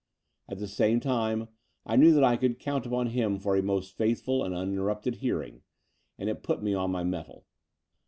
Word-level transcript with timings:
At 0.49 0.57
the 0.57 0.67
same 0.67 0.99
time, 0.99 1.47
I 1.85 1.95
knew 1.95 2.11
that 2.13 2.23
I 2.23 2.35
could 2.35 2.57
count 2.57 2.87
upon 2.87 3.09
him 3.11 3.37
for 3.37 3.55
a 3.55 3.61
most 3.61 3.95
faithful 3.95 4.43
and 4.43 4.51
uninterrupted 4.55 5.17
hearing: 5.17 5.61
and 6.17 6.27
it 6.27 6.41
put 6.41 6.63
me 6.63 6.73
on 6.73 6.89
my 6.89 7.03
mettle. 7.03 7.45